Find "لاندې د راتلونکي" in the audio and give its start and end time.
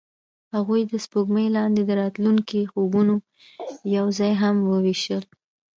1.57-2.59